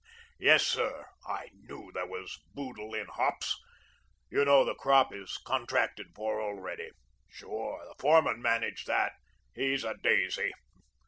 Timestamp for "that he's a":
8.87-9.93